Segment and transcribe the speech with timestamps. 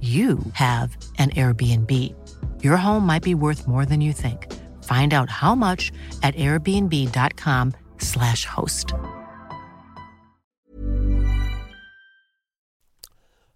[0.00, 2.14] you have an Airbnb.
[2.62, 4.46] Your home might be worth more than you think.
[4.84, 5.90] Find out how much
[6.22, 8.92] at airbnb.com/slash host.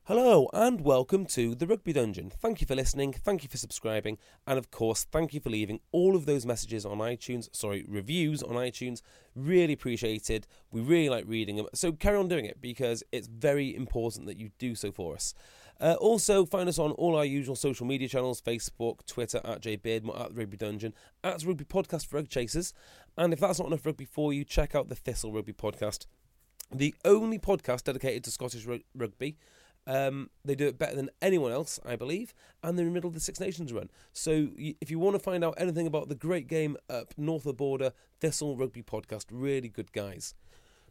[0.07, 2.29] Hello and welcome to the Rugby Dungeon.
[2.29, 4.19] Thank you for listening, thank you for subscribing,
[4.49, 8.43] and of course, thank you for leaving all of those messages on iTunes, sorry, reviews
[8.43, 9.01] on iTunes.
[9.37, 10.49] Really appreciated.
[10.73, 11.67] We really like reading them.
[11.73, 15.34] So carry on doing it because it's very important that you do so for us.
[15.83, 20.19] Uh, also, find us on all our usual social media channels Facebook, Twitter, at JBeardmore,
[20.19, 20.94] at the Rugby Dungeon,
[21.25, 22.72] at Rugby Podcast for Rug Chasers.
[23.19, 26.06] And if that's not enough rugby for you, check out the Thistle Rugby Podcast,
[26.72, 29.36] the only podcast dedicated to Scottish rugby.
[29.84, 33.08] Um, they do it better than anyone else, I believe, and they're in the middle
[33.08, 33.91] of the Six Nations run.
[34.12, 37.50] So if you want to find out anything about the great game up north of
[37.50, 40.34] the border, Thistle Rugby Podcast, really good guys.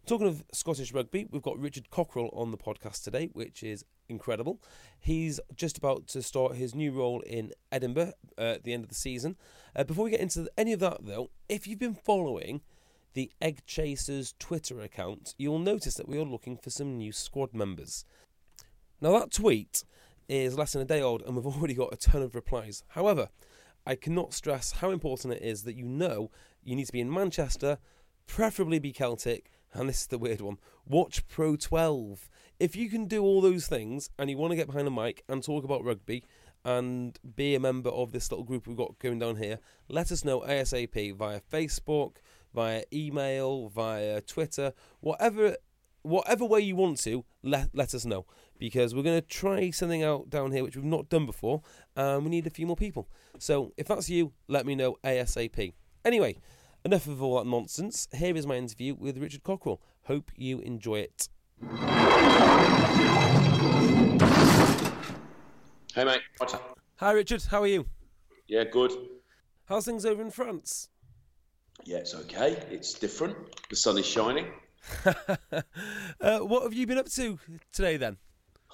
[0.08, 4.60] Talking of Scottish rugby, we've got Richard Cockerill on the podcast today, which is incredible.
[5.00, 8.90] He's just about to start his new role in Edinburgh uh, at the end of
[8.90, 9.38] the season.
[9.76, 12.62] Uh, before we get into any of that, though, if you've been following
[13.14, 17.54] the Egg Chasers Twitter account, you'll notice that we are looking for some new squad
[17.54, 18.04] members.
[19.02, 19.84] Now, that tweet
[20.28, 22.84] is less than a day old, and we've already got a ton of replies.
[22.90, 23.30] However,
[23.86, 26.32] I cannot stress how important it is that you know
[26.64, 27.78] you need to be in Manchester,
[28.26, 32.30] preferably be Celtic and this is the weird one watch Pro 12.
[32.60, 35.24] If you can do all those things and you want to get behind a mic
[35.28, 36.24] and talk about rugby
[36.64, 40.24] and be a member of this little group we've got going down here, let us
[40.24, 42.18] know ASAP via Facebook,
[42.54, 45.56] via email, via Twitter, whatever
[46.04, 48.26] whatever way you want to, let, let us know.
[48.58, 51.62] Because we're going to try something out down here which we've not done before,
[51.96, 53.08] and we need a few more people.
[53.40, 55.74] So if that's you, let me know ASAP.
[56.06, 56.38] Anyway,
[56.84, 58.08] Enough of all that nonsense.
[58.12, 59.78] Here is my interview with Richard Cockerill.
[60.06, 61.30] Hope you enjoy it.
[65.94, 66.22] Hey, mate.
[66.96, 67.44] Hi, Richard.
[67.44, 67.86] How are you?
[68.48, 68.94] Yeah, good.
[69.66, 70.90] How's things over in France?
[71.84, 72.58] Yeah, it's okay.
[72.72, 73.38] It's different.
[73.70, 74.48] The sun is shining.
[75.06, 77.38] uh, what have you been up to
[77.72, 78.18] today then?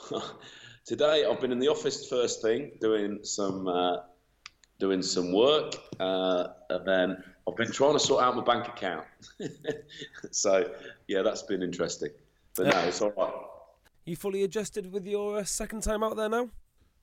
[0.85, 3.97] today, I've been in the office first thing, doing some uh,
[4.79, 9.05] doing some work, uh, and then I've been trying to sort out my bank account.
[10.31, 10.69] so
[11.07, 12.09] yeah, that's been interesting.
[12.55, 13.33] But no, it's all right.
[14.05, 16.49] You fully adjusted with your uh, second time out there now?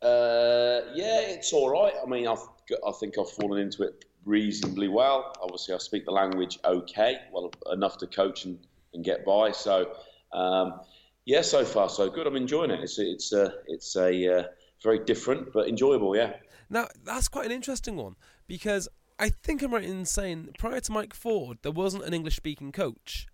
[0.03, 1.95] Uh, yeah, it's all right.
[2.03, 2.47] I mean, I've
[2.87, 5.33] I think I've fallen into it reasonably well.
[5.43, 8.59] Obviously, I speak the language okay, well enough to coach and,
[8.93, 9.53] and get by.
[9.53, 9.93] So
[10.33, 10.81] um,
[11.25, 12.27] yeah, so far so good.
[12.27, 12.81] I'm enjoying it.
[12.81, 14.45] It's it's a it's a uh,
[14.83, 16.15] very different but enjoyable.
[16.15, 16.35] Yeah.
[16.69, 18.17] Now that's quite an interesting one
[18.47, 18.89] because
[19.19, 22.73] I think I'm right in saying prior to Mike Ford, there wasn't an English speaking
[22.73, 23.27] coach.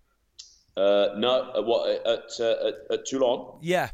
[0.77, 3.57] Uh, no, uh, what at, uh, at, at Toulon?
[3.61, 3.89] Yeah.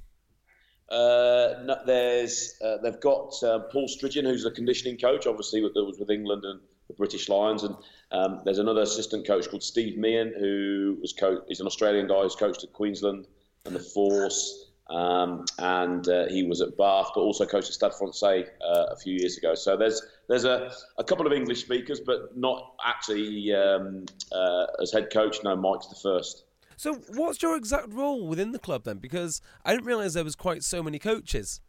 [0.90, 5.84] Uh, no, there's uh, they've got uh, Paul Stridgeon, who's the conditioning coach, obviously that
[5.84, 7.76] was with England and the British Lions, and
[8.12, 11.44] um, there's another assistant coach called Steve Meehan, who was coach.
[11.48, 13.28] He's an Australian guy who's coached at Queensland
[13.66, 14.67] and the Force.
[14.90, 18.96] Um, and uh, he was at Bath, but also coached at Stade Francais uh, a
[18.96, 19.54] few years ago.
[19.54, 24.92] So there's there's a, a couple of English speakers, but not actually um, uh, as
[24.92, 25.38] head coach.
[25.44, 26.46] No, Mike's the first.
[26.78, 29.00] So what's your exact role within the club then?
[29.00, 31.60] Because I didn't realise there was quite so many coaches.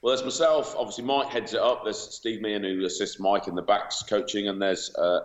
[0.00, 0.74] Well, there's myself.
[0.76, 1.82] Obviously, Mike heads it up.
[1.84, 5.20] There's Steve Meehan who assists Mike in the backs coaching, and there's a,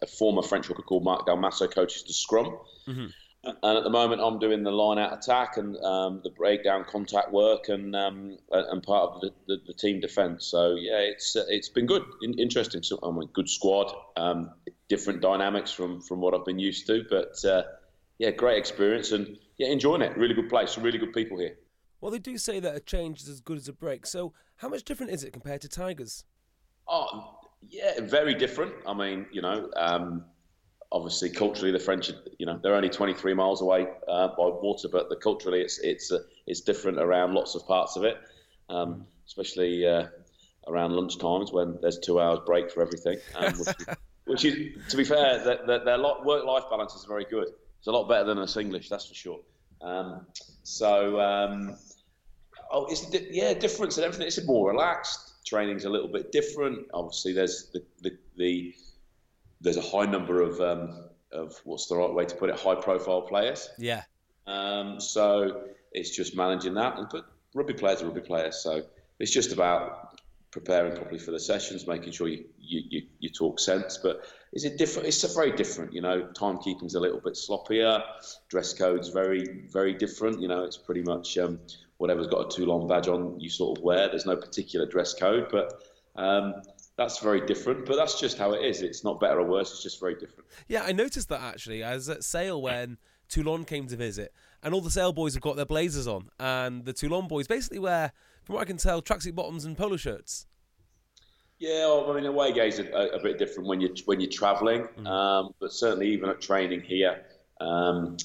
[0.00, 2.56] a former French hooker called Marc Dalmasso coaches the scrum.
[2.86, 3.06] Mm-hmm.
[3.44, 7.32] And at the moment, I'm doing the line out attack and um, the breakdown contact
[7.32, 10.46] work and um, and part of the, the, the team defence.
[10.46, 12.84] So yeah, it's uh, it's been good, in, interesting.
[12.84, 14.52] So I mean, good squad, um,
[14.88, 17.64] different dynamics from from what I've been used to, but uh,
[18.18, 20.16] yeah, great experience and yeah, enjoying it.
[20.16, 21.56] Really good place, really good people here.
[22.00, 24.06] Well, they do say that a change is as good as a break.
[24.06, 26.24] So, how much different is it compared to Tigers?
[26.86, 28.72] Oh, yeah, very different.
[28.86, 30.24] I mean, you know, um,
[30.92, 35.08] obviously culturally the French, you know, they're only 23 miles away uh, by water, but
[35.08, 38.18] the culturally it's it's uh, it's different around lots of parts of it,
[38.68, 40.06] um, especially uh,
[40.68, 43.18] around lunch times when there's two hours break for everything.
[43.34, 43.86] Um, which, is,
[44.26, 47.48] which, is, to be fair, that their, their work-life balance is very good.
[47.78, 49.40] It's a lot better than us English, that's for sure.
[49.80, 50.26] Um,
[50.62, 51.76] so, um,
[52.70, 54.26] oh, it's yeah, difference and everything.
[54.26, 55.44] It's more relaxed.
[55.44, 56.86] Training's a little bit different.
[56.94, 58.74] Obviously, there's the the, the
[59.62, 63.22] there's a high number of um, of what's the right way to put it, high-profile
[63.22, 63.70] players.
[63.78, 64.02] Yeah.
[64.46, 65.62] Um, so
[65.92, 66.98] it's just managing that.
[66.98, 68.82] And but rugby players are rugby players, so
[69.18, 70.20] it's just about
[70.50, 73.98] preparing properly for the sessions, making sure you, you, you, you, talk sense.
[74.02, 75.08] But is it different?
[75.08, 75.94] It's a very different.
[75.94, 78.02] You know, timekeeping's a little bit sloppier.
[78.48, 80.40] Dress code's very very different.
[80.40, 81.60] You know, it's pretty much um,
[81.98, 84.08] whatever's got a Toulon badge on, you sort of wear.
[84.08, 85.72] There's no particular dress code, but.
[86.14, 86.56] Um,
[86.96, 88.82] that's very different, but that's just how it is.
[88.82, 89.72] It's not better or worse.
[89.72, 90.48] It's just very different.
[90.68, 91.82] Yeah, I noticed that actually.
[91.82, 92.98] I was at Sale when
[93.28, 96.84] Toulon came to visit, and all the Sale boys have got their blazers on, and
[96.84, 98.12] the Toulon boys basically wear
[98.44, 100.46] from what I can tell, tracksuit bottoms and polo shirts.
[101.58, 104.30] Yeah, well, I mean, away games are a, a, bit different when you're when you're
[104.30, 105.06] travelling, mm.
[105.06, 107.22] um, but certainly even at training here,
[107.60, 108.16] um,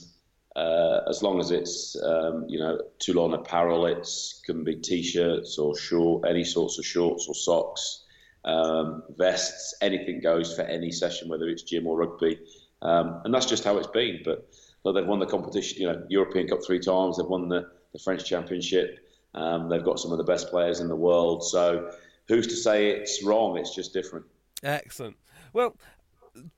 [0.55, 4.09] uh, as long as it's um, you know Toulon apparel, it
[4.43, 8.05] can be t-shirts or short, any sorts of shorts or socks,
[8.47, 12.39] um, vests, anything goes for any session, whether it's gym or rugby,
[12.81, 14.21] um, and that's just how it's been.
[14.23, 14.47] But
[14.93, 18.25] they've won the competition, you know, European Cup three times, they've won the, the French
[18.25, 18.99] Championship.
[19.35, 21.43] Um, they've got some of the best players in the world.
[21.43, 21.91] So
[22.27, 23.57] who's to say it's wrong?
[23.57, 24.25] It's just different.
[24.63, 25.17] Excellent.
[25.53, 25.75] Well,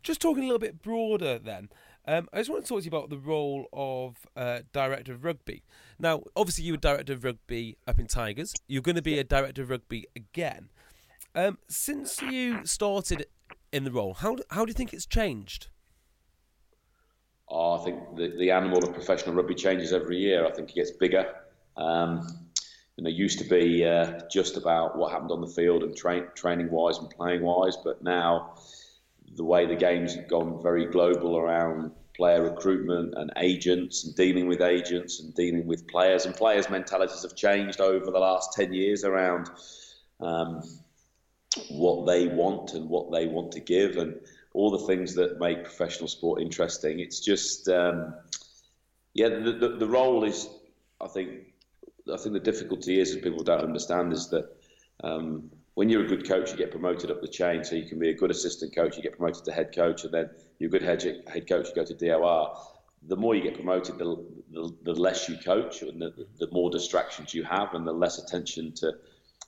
[0.04, 1.70] just talking a little bit broader then.
[2.08, 5.24] Um, I just want to talk to you about the role of uh, director of
[5.24, 5.64] rugby.
[6.00, 8.54] Now, obviously, you were director of rugby up in Tigers.
[8.68, 10.70] You're going to be a director of rugby again.
[11.36, 13.28] Um, since you started
[13.72, 15.68] in the role, how how do you think it's changed?
[17.48, 20.46] Oh, I think the, the animal of professional rugby changes every year.
[20.46, 21.34] I think it gets bigger.
[21.78, 22.50] Um,
[22.96, 26.26] you know, used to be uh, just about what happened on the field and train,
[26.36, 28.56] training wise and playing wise, but now
[29.36, 34.62] the way the game's gone very global around player recruitment and agents and dealing with
[34.62, 39.06] agents and dealing with players and players' mentalities have changed over the last 10 years
[39.06, 39.50] around
[40.20, 40.62] um,
[41.70, 44.16] what they want and what they want to give and
[44.54, 47.00] all the things that make professional sport interesting.
[47.00, 48.14] It's just, um,
[49.14, 50.48] yeah, the, the, the role is,
[51.02, 51.54] I think,
[52.12, 54.56] I think the difficulty is, and people don't understand, is that
[55.04, 57.64] um, when you're a good coach, you get promoted up the chain.
[57.64, 60.14] So you can be a good assistant coach, you get promoted to head coach, and
[60.14, 62.58] then you're a good head, head coach, you go to DOR.
[63.08, 66.70] The more you get promoted, the, the, the less you coach, and the, the more
[66.70, 68.94] distractions you have, and the less attention to,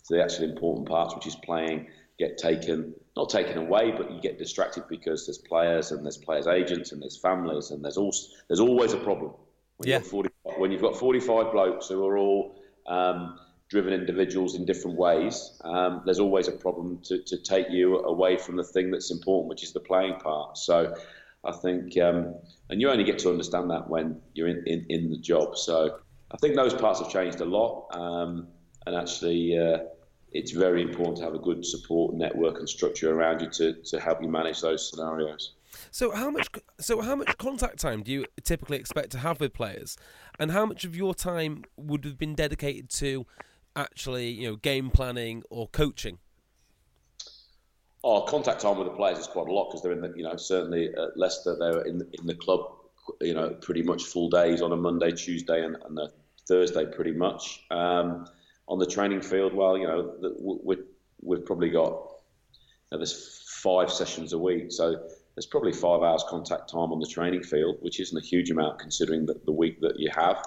[0.07, 1.88] to the actually important parts, which is playing,
[2.18, 6.48] get taken not taken away, but you get distracted because there's players and there's players'
[6.48, 9.33] agents and there's families and there's also there's always a problem
[9.81, 9.95] when, yeah.
[9.98, 14.65] you've, got 40, when you've got 45 blokes who are all um, driven individuals in
[14.65, 18.92] different ways, um, there's always a problem to, to take you away from the thing
[18.92, 20.57] that's important, which is the playing part.
[20.57, 20.95] So
[21.44, 22.36] I think, um,
[22.69, 25.57] and you only get to understand that when you're in, in, in, the job.
[25.57, 25.98] So
[26.31, 27.88] I think those parts have changed a lot.
[27.92, 28.50] Um,
[28.86, 29.80] and actually, uh,
[30.31, 34.00] it's very important to have a good support network and structure around you to, to
[34.00, 35.53] help you manage those scenarios.
[35.89, 39.53] So how much so how much contact time do you typically expect to have with
[39.53, 39.98] players,
[40.39, 43.25] and how much of your time would have been dedicated to
[43.75, 46.20] actually you know game planning or coaching?
[48.03, 50.24] Oh, contact time with the players is quite a lot because they're in the you
[50.24, 52.62] know certainly at Leicester they're in in the club
[53.22, 56.12] you know pretty much full days on a Monday, Tuesday, and, and a
[56.48, 57.63] Thursday pretty much.
[57.72, 58.27] Um,
[58.72, 60.16] on the training field, well, you know
[60.63, 60.78] we
[61.22, 64.96] we've probably got you know, there's five sessions a week, so
[65.36, 68.80] there's probably five hours contact time on the training field, which isn't a huge amount
[68.80, 70.38] considering the, the week that you have.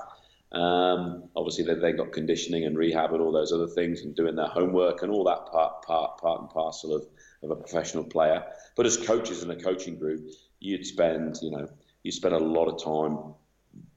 [0.52, 4.37] Um, obviously, they've then got conditioning and rehab and all those other things, and doing
[4.37, 7.07] their homework and all that part, part, part and parcel of,
[7.43, 8.43] of a professional player.
[8.75, 11.69] But as coaches in a coaching group, you'd spend, you know,
[12.02, 13.35] you spend a lot of time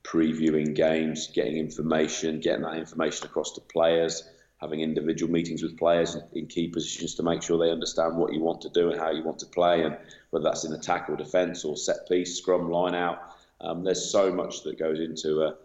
[0.08, 4.24] previewing games, getting information, getting that information across to players,
[4.62, 8.40] having individual meetings with players in key positions to make sure they understand what you
[8.40, 9.98] want to do and how you want to play, and
[10.30, 13.36] whether that's in attack or defence or set piece, scrum, line out.
[13.60, 15.56] Um, there's so much that goes into uh,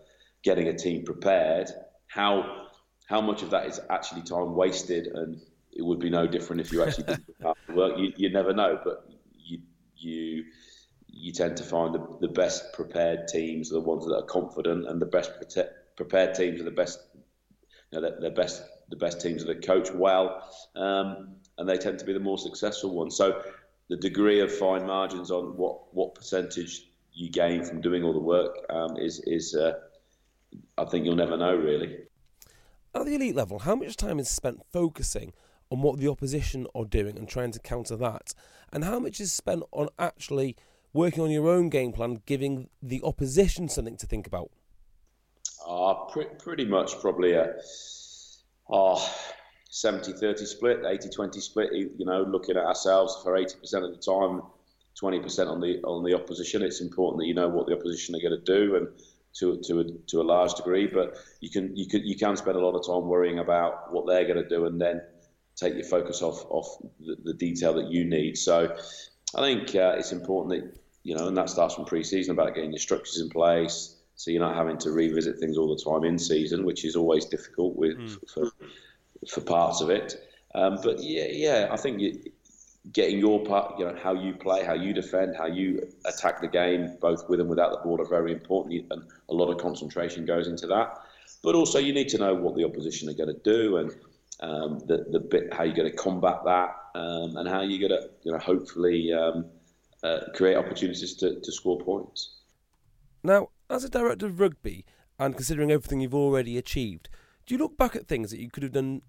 [0.42, 1.70] getting a team prepared.
[2.06, 2.68] How
[3.06, 5.40] how much of that is actually time wasted, and
[5.72, 7.98] it would be no different if you actually did the work.
[7.98, 9.60] You, you never know, but you
[9.96, 10.44] you
[11.12, 14.88] you tend to find the, the best prepared teams are the ones that are confident,
[14.88, 15.30] and the best
[15.96, 16.98] prepared teams are the best
[17.92, 20.42] you know, the best the best teams that coach well,
[20.76, 23.16] um, and they tend to be the more successful ones.
[23.16, 23.42] So
[23.88, 28.18] the degree of fine margins on what what percentage you gain from doing all the
[28.18, 29.74] work um, is is uh,
[30.78, 31.98] I think you'll never know really.
[32.94, 35.32] At the elite level, how much time is spent focusing
[35.70, 38.34] on what the opposition are doing and trying to counter that,
[38.72, 40.56] and how much is spent on actually
[40.92, 44.50] working on your own game plan, giving the opposition something to think about?
[45.66, 47.54] Uh, pre- pretty much probably a
[48.70, 49.00] uh,
[49.70, 51.72] 70 30 split, 80 20 split.
[51.72, 54.42] You know, looking at ourselves for 80% of the time,
[55.00, 56.62] 20% on the on the opposition.
[56.62, 58.88] It's important that you know what the opposition are going to do and
[59.34, 62.56] to to a, to a large degree, but you can you can you can spend
[62.56, 65.00] a lot of time worrying about what they're going to do and then
[65.56, 66.66] take your focus off off
[67.00, 68.36] the, the detail that you need.
[68.36, 68.76] So
[69.34, 72.72] I think uh, it's important that you know, and that starts from pre-season about getting
[72.72, 76.18] your structures in place, so you're not having to revisit things all the time in
[76.18, 78.18] season, which is always difficult with mm.
[78.32, 78.50] for,
[79.28, 80.14] for parts of it.
[80.54, 82.30] Um, but yeah, yeah, I think you,
[82.92, 86.48] getting your part, you know, how you play, how you defend, how you attack the
[86.48, 90.26] game, both with and without the ball, are very important, and a lot of concentration
[90.26, 90.98] goes into that.
[91.42, 93.90] But also, you need to know what the opposition are going to do, and
[94.40, 98.00] um, the the bit how you're going to combat that, um, and how you're going
[98.00, 99.46] to, you know, hopefully um,
[100.02, 102.36] uh, create opportunities to, to score points.
[103.22, 104.84] Now, as a director of rugby,
[105.18, 107.08] and considering everything you've already achieved,
[107.46, 109.02] do you look back at things that you could have done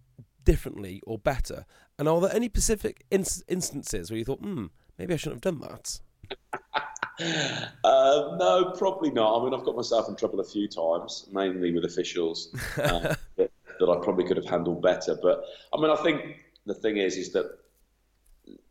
[0.44, 1.66] differently or better?
[1.98, 5.68] And are there any specific instances where you thought, hmm, maybe I shouldn't have done
[5.68, 6.00] that?
[7.84, 9.40] uh, no, probably not.
[9.40, 13.52] I mean, I've got myself in trouble a few times, mainly with officials uh, that,
[13.80, 15.18] that, I probably could have handled better.
[15.22, 17.60] But I mean, I think the thing is, is that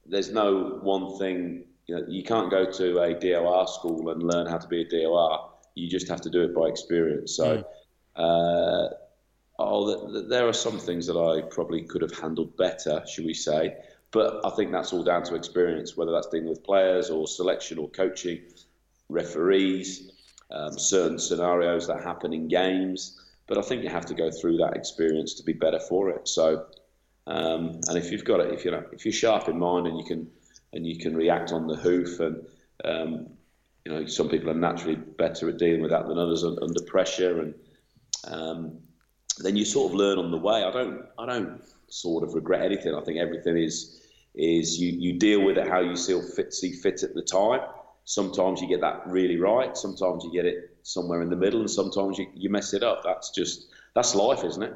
[0.07, 1.64] there's no one thing.
[1.87, 4.89] You know, you can't go to a DOR school and learn how to be a
[4.89, 5.51] DOR.
[5.75, 7.37] You just have to do it by experience.
[7.37, 7.59] So.
[7.59, 7.65] Mm.
[8.15, 8.95] Uh,
[9.59, 13.77] oh, there are some things that I probably could have handled better, should we say.
[14.11, 17.79] But I think that's all down to experience, whether that's dealing with players or selection
[17.79, 18.43] or coaching,
[19.09, 20.11] referees,
[20.51, 23.19] um, certain scenarios that happen in games.
[23.47, 26.29] But I think you have to go through that experience to be better for it.
[26.29, 26.67] So,
[27.27, 29.99] um, and if you've got it, if you know, if you're sharp in mind and
[29.99, 30.31] you can
[30.73, 32.45] and you can react on the hoof, and
[32.85, 33.29] um,
[33.85, 37.41] you know, some people are naturally better at dealing with that than others under pressure,
[37.41, 37.55] and
[38.25, 38.79] um,
[39.38, 40.62] then you sort of learn on the way.
[40.64, 42.95] I don't I don't sort of regret anything.
[42.95, 44.00] I think everything is
[44.35, 47.61] is you, you deal with it how you see fit see fit at the time.
[48.05, 49.76] Sometimes you get that really right.
[49.76, 53.02] Sometimes you get it somewhere in the middle, and sometimes you, you mess it up.
[53.05, 54.75] That's just that's life, isn't it?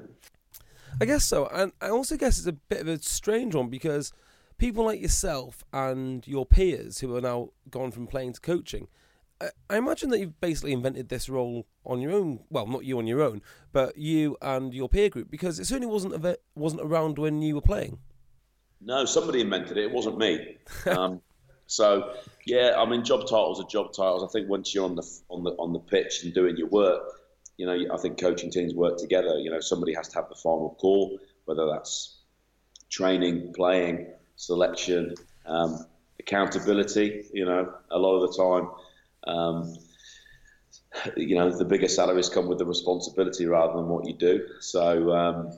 [1.00, 4.12] I guess so, and I also guess it's a bit of a strange one because
[4.58, 8.88] people like yourself and your peers who are now gone from playing to coaching
[9.68, 12.40] I imagine that you've basically invented this role on your own.
[12.48, 15.92] Well, not you on your own, but you and your peer group, because it certainly
[15.92, 17.98] wasn't a, wasn't around when you were playing.
[18.80, 19.84] No, somebody invented it.
[19.84, 20.56] It wasn't me.
[20.86, 21.20] um,
[21.66, 22.14] so
[22.46, 24.24] yeah, I mean, job titles are job titles.
[24.24, 27.20] I think once you're on the on the on the pitch and doing your work,
[27.58, 29.38] you know, I think coaching teams work together.
[29.38, 32.20] You know, somebody has to have the final call, whether that's
[32.88, 35.14] training, playing, selection,
[35.46, 35.86] um,
[36.20, 37.24] accountability.
[37.32, 38.70] You know, a lot of the time
[39.26, 39.76] um,
[41.16, 44.46] you know, the bigger salaries come with the responsibility rather than what you do.
[44.60, 45.52] So, um,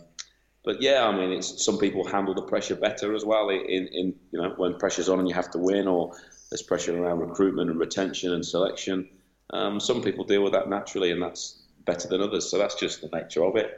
[0.65, 3.49] but yeah, I mean, it's some people handle the pressure better as well.
[3.51, 6.15] In, in you know, when pressure's on and you have to win, or
[6.51, 9.09] there's pressure around recruitment and retention and selection.
[9.51, 12.51] Um, some people deal with that naturally, and that's better than others.
[12.51, 13.75] So that's just the nature of it.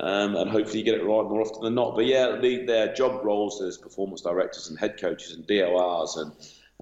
[0.00, 1.96] Um, and hopefully you get it right more often than not.
[1.96, 6.32] But yeah, the, their job roles as performance directors and head coaches and DORs, and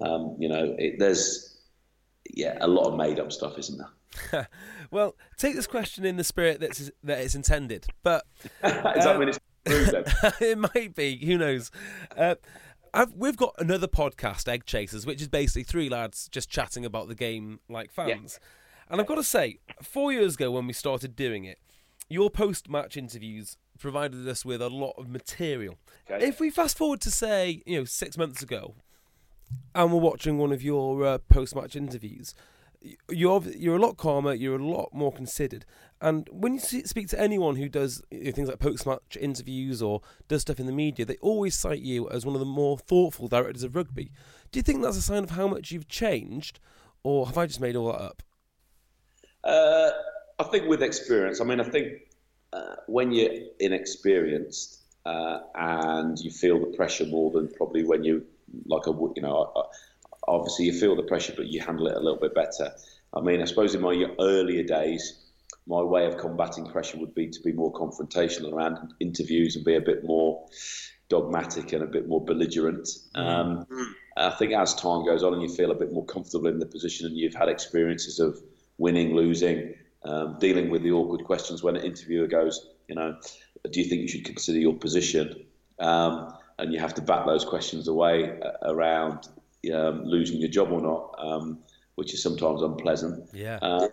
[0.07, 1.57] um, you know, it, there's
[2.33, 4.47] yeah, a lot of made up stuff, isn't there?
[4.91, 9.19] well, take this question in the spirit that's that it's intended, but is that um,
[9.19, 9.85] when it's true?
[9.85, 10.03] Then?
[10.41, 11.17] it might be.
[11.25, 11.71] Who knows?
[12.15, 12.35] Uh,
[13.15, 17.15] we've got another podcast, Egg Chasers, which is basically three lads just chatting about the
[17.15, 18.39] game like fans.
[18.39, 18.47] Yeah.
[18.89, 21.59] And I've got to say, four years ago when we started doing it,
[22.09, 25.75] your post-match interviews provided us with a lot of material.
[26.09, 26.25] Okay.
[26.25, 28.75] If we fast forward to say, you know, six months ago,
[29.75, 32.33] and we're watching one of your uh, post-match interviews,
[33.09, 35.65] you're you're a lot calmer, you're a lot more considered.
[35.99, 40.01] And when you speak to anyone who does you know, things like post-match interviews or
[40.27, 43.27] does stuff in the media, they always cite you as one of the more thoughtful
[43.27, 44.11] directors of rugby.
[44.51, 46.59] Do you think that's a sign of how much you've changed,
[47.03, 48.23] or have I just made all that up?
[49.43, 49.91] Uh,
[50.39, 51.41] I think with experience.
[51.41, 52.01] I mean, I think
[52.53, 58.25] uh, when you're inexperienced uh, and you feel the pressure more than probably when you
[58.65, 59.67] like a you know
[60.27, 62.71] obviously you feel the pressure but you handle it a little bit better.
[63.13, 65.23] I mean I suppose in my earlier days
[65.65, 69.75] my way of combating pressure would be to be more confrontational around interviews and be
[69.75, 70.45] a bit more
[71.09, 72.87] dogmatic and a bit more belligerent.
[73.15, 73.65] Um,
[74.15, 76.65] I think as time goes on and you feel a bit more comfortable in the
[76.65, 78.41] position and you've had experiences of
[78.77, 79.73] winning, losing,
[80.07, 83.17] um, dealing with the awkward questions when an interviewer goes, you know,
[83.69, 85.45] do you think you should consider your position?
[85.79, 89.27] Um, and you have to back those questions away uh, around
[89.73, 91.59] um, losing your job or not, um,
[91.95, 93.29] which is sometimes unpleasant.
[93.33, 93.59] Yeah.
[93.61, 93.89] Uh,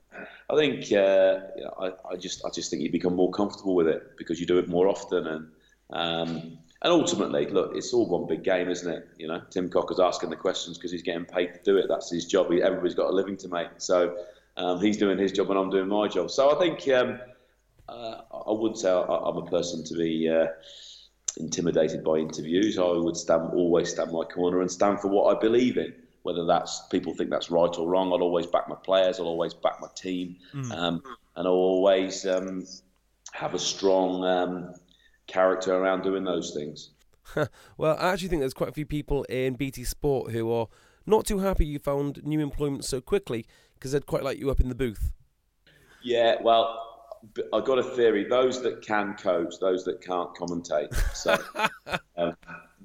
[0.51, 3.75] I think uh, you know, I, I, just I just think you become more comfortable
[3.75, 5.49] with it because you do it more often and
[5.91, 9.09] um, and ultimately, look, it's all one big game, isn't it?
[9.17, 11.87] You know, Tim Cocker's asking the questions because he's getting paid to do it.
[11.89, 12.51] That's his job.
[12.51, 13.69] He, everybody's got a living to make.
[13.79, 14.19] So
[14.57, 16.31] um, he's doing his job and I'm doing my job.
[16.31, 17.19] So I think um,
[17.89, 20.47] uh, I wouldn't say I, am a person to be uh,
[21.39, 22.79] intimidated by interviews.
[22.79, 25.95] I would stand always stand my corner and stand for what I believe in.
[26.23, 29.21] Whether that's people think that's right or wrong, I'll always back my players.
[29.21, 30.73] I'll always back my team, mm.
[30.73, 31.03] um,
[31.37, 32.65] and I'll always um,
[33.33, 34.75] have a strong um,
[35.27, 36.93] character around doing those things.
[37.77, 40.69] well, I actually think there's quite a few people in BT Sport who are
[41.05, 43.45] not too happy you found new employment so quickly
[43.85, 45.13] because they'd quite like you up in the booth.
[46.03, 47.07] Yeah, well,
[47.53, 50.95] I've got a theory: those that can coach, those that can't commentate.
[51.15, 51.37] So
[52.17, 52.35] um,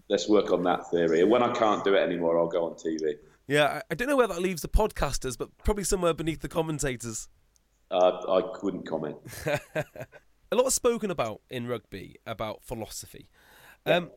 [0.10, 1.22] let's work on that theory.
[1.22, 3.14] And when I can't do it anymore, I'll go on TV.
[3.48, 7.30] Yeah, I don't know where that leaves the podcasters, but probably somewhere beneath the commentators.
[7.90, 9.16] Uh, I couldn't comment.
[9.46, 13.30] a lot of spoken about in rugby about philosophy.
[13.86, 14.12] Um,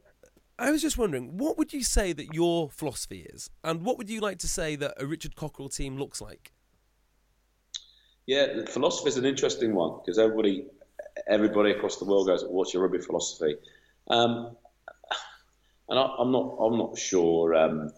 [0.59, 4.11] I was just wondering, what would you say that your philosophy is, and what would
[4.11, 6.53] you like to say that a Richard Cockerill team looks like?
[8.27, 10.67] Yeah, philosophy is an interesting one because everybody,
[11.27, 13.57] everybody across the world goes, "What's your rugby philosophy?"
[14.09, 14.57] Um,
[15.89, 17.55] and I, am not, I'm not sure.
[17.55, 17.91] Um,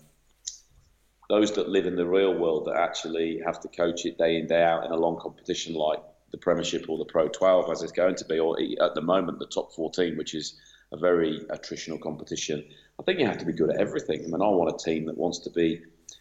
[1.28, 4.47] those that live in the real world that actually have to coach it day in
[4.47, 6.02] day out in a long competition like
[6.33, 9.38] the Premiership or the Pro 12 as it's going to be, or at the moment
[9.38, 10.59] the top 14, which is
[10.93, 12.64] a very attritional competition.
[12.99, 14.21] I think you have to be good at everything.
[14.21, 15.81] I mean, I want a team that wants to be,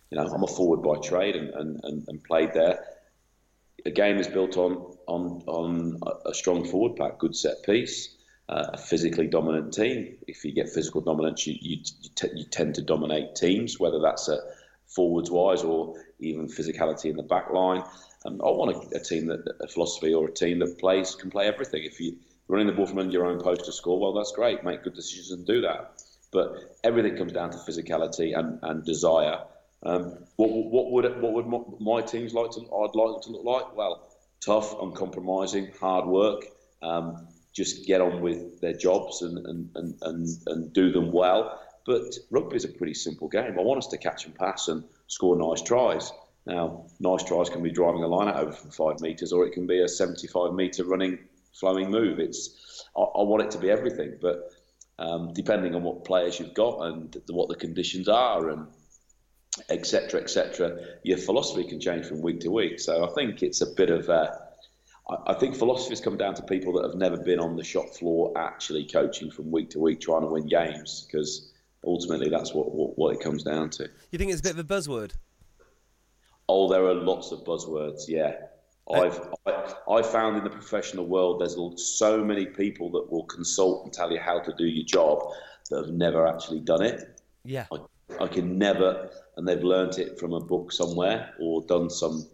[0.10, 2.80] you know, I'm a forward by trade and, and, and, and played there.
[3.86, 8.16] A game is built on on on a strong forward pack, good set piece,
[8.48, 10.18] uh, a physically dominant team.
[10.28, 14.00] If you get physical dominance, you you, you, t- you tend to dominate teams, whether
[14.00, 14.40] that's a
[14.88, 17.84] forwards wise or even physicality in the back line.
[18.26, 21.30] Um, I want a, a team that a philosophy or a team that plays can
[21.30, 21.84] play everything.
[21.84, 22.18] If you
[22.48, 24.64] running the ball from under your own post to score, well, that's great.
[24.64, 26.02] Make good decisions and do that.
[26.32, 29.40] But everything comes down to physicality and, and desire.
[29.86, 32.62] Um, what, what would what would my teams like to?
[32.62, 34.08] I'd like to look like well,
[34.44, 36.46] tough, uncompromising, hard work.
[36.82, 41.62] Um, just get on with their jobs and, and, and, and, and do them well.
[41.86, 43.60] But rugby is a pretty simple game.
[43.60, 46.12] I want us to catch and pass and score nice tries.
[46.46, 49.54] Now, nice tries can be driving a line out over from five metres, or it
[49.54, 51.20] can be a 75 metre running,
[51.54, 52.20] flowing move.
[52.20, 54.52] It's I, I want it to be everything, but
[54.98, 58.68] um, depending on what players you've got and what the conditions are, and
[59.70, 60.22] etc.
[60.22, 60.78] etc.
[61.04, 62.80] Your philosophy can change from week to week.
[62.80, 64.40] So I think it's a bit of a,
[65.28, 68.34] I think philosophies come down to people that have never been on the shop floor
[68.38, 71.52] actually coaching from week to week trying to win games because
[71.86, 73.90] ultimately that's what, what, what it comes down to.
[74.12, 75.14] You think it's a bit of a buzzword?
[76.48, 78.08] Oh, there are lots of buzzwords.
[78.08, 78.36] Yeah,
[78.90, 81.58] uh, I've I, I found in the professional world there's
[81.98, 85.24] so many people that will consult and tell you how to do your job
[85.70, 87.22] that have never actually done it.
[87.46, 91.90] Yeah, I, I can never, and they've learnt it from a book somewhere or done
[91.90, 92.26] some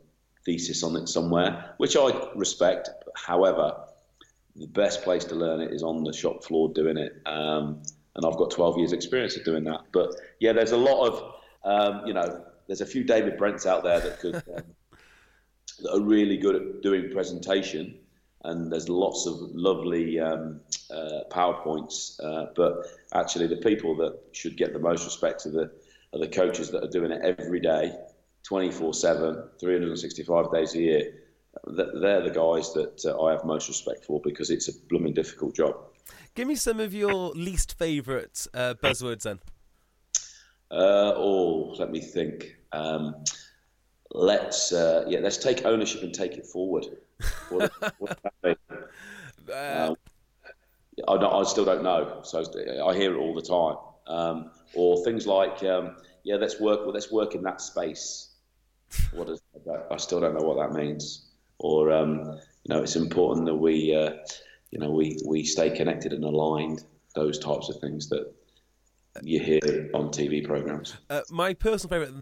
[0.45, 2.89] thesis on it somewhere, which I respect.
[3.15, 3.75] However,
[4.55, 7.21] the best place to learn it is on the shop floor doing it.
[7.25, 7.81] Um,
[8.15, 9.81] and I've got 12 years' experience of doing that.
[9.93, 13.83] But yeah, there's a lot of, um, you know, there's a few David Brents out
[13.83, 14.63] there that could um,
[15.79, 17.97] that are really good at doing presentation,
[18.43, 22.23] and there's lots of lovely um, uh, powerpoints.
[22.23, 25.71] Uh, but actually, the people that should get the most respect are the
[26.13, 27.93] are the coaches that are doing it every day,
[28.49, 31.13] 24/7, 365 days a year.
[31.65, 35.55] They're the guys that uh, I have most respect for because it's a blooming difficult
[35.55, 35.75] job.
[36.35, 39.39] Give me some of your least favourite uh, buzzwords then.
[40.71, 42.55] Uh, oh, let me think.
[42.71, 43.23] Um,
[44.11, 46.85] let's uh, yeah, let's take ownership and take it forward.
[47.49, 48.17] What, what
[49.53, 49.95] um,
[51.07, 52.43] I, I, still don't know, so
[52.85, 53.77] I hear it all the time.
[54.07, 56.81] Um, or things like um, yeah, let's work.
[56.81, 58.29] Well, let's work in that space.
[59.13, 59.41] What does
[59.91, 61.27] I still don't know what that means.
[61.59, 64.11] Or um, you know, it's important that we uh,
[64.71, 66.83] you know we we stay connected and aligned.
[67.15, 68.31] Those types of things that
[69.21, 70.95] you hear on TV programs.
[71.09, 72.21] Uh, my personal favorite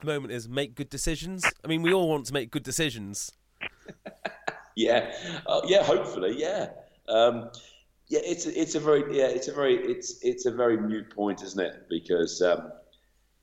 [0.00, 1.44] The moment is make good decisions.
[1.64, 3.32] I mean, we all want to make good decisions.
[4.78, 5.12] Yeah,
[5.44, 5.82] uh, yeah.
[5.82, 6.68] Hopefully, yeah.
[7.08, 7.50] Um,
[8.06, 11.42] yeah, it's it's a very yeah, it's a very it's it's a very mute point,
[11.42, 11.88] isn't it?
[11.90, 12.70] Because um,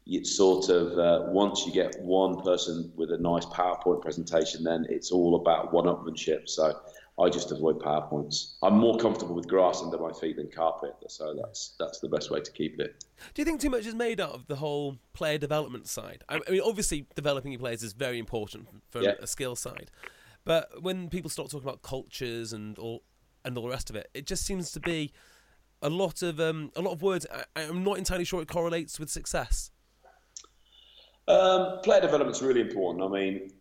[0.06, 4.86] it's sort of uh, once you get one person with a nice PowerPoint presentation, then
[4.88, 6.48] it's all about one-upmanship.
[6.48, 6.80] So
[7.18, 8.56] I just avoid PowerPoints.
[8.62, 12.30] I'm more comfortable with grass under my feet than carpet, so that's that's the best
[12.30, 13.06] way to keep it.
[13.34, 16.24] Do you think too much is made out of the whole player development side?
[16.28, 19.14] I mean, obviously, developing your players is very important from Yeah.
[19.22, 19.92] a skill side,
[20.44, 23.04] but when people start talking about cultures and all
[23.46, 25.14] and all the rest of it, it just seems to be
[25.82, 27.26] a lot of um, a lot of words.
[27.56, 29.72] I, I'm not entirely sure it correlates with success.
[31.28, 33.04] Um, player development's really important.
[33.04, 33.52] I mean,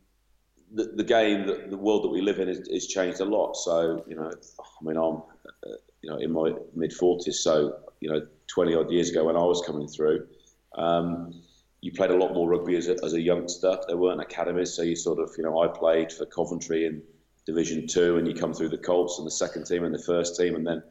[0.75, 3.55] the, the game, the, the world that we live in, has, changed a lot.
[3.55, 8.11] So you know, I mean, I'm uh, you know in my mid forties, so you
[8.11, 10.27] know, twenty odd years ago when I was coming through,
[10.75, 11.43] um,
[11.81, 13.79] you played a lot more rugby as a, as a youngster.
[13.87, 17.03] There weren't academies, so you sort of you know, I played for Coventry in
[17.47, 20.37] Division Two, and you come through the Colts and the second team and the first
[20.37, 20.83] team, and then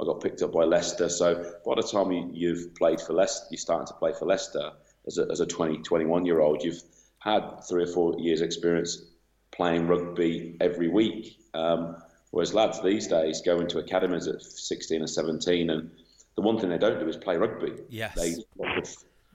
[0.00, 1.08] I got picked up by Leicester.
[1.08, 4.70] So by the time you, you've played for Leicester, you're starting to play for Leicester
[5.06, 6.80] as a, as a 20, 21 year old, you've
[7.18, 9.11] had three or four years experience
[9.52, 11.38] playing rugby every week.
[11.54, 11.96] Um,
[12.30, 15.90] whereas lads these days go into academies at 16 or 17, and
[16.36, 17.72] the one thing they don't do is play rugby.
[17.88, 18.14] Yes.
[18.14, 18.34] They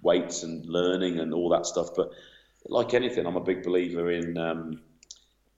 [0.01, 1.89] weights and learning and all that stuff.
[1.95, 2.12] But
[2.67, 4.82] like anything, I'm a big believer in um,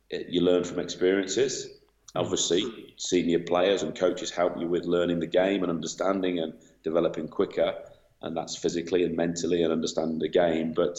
[0.10, 1.68] you learn from experiences.
[2.16, 7.28] Obviously, senior players and coaches help you with learning the game and understanding and developing
[7.28, 7.76] quicker,
[8.22, 10.74] and that's physically and mentally and understanding the game.
[10.74, 10.98] But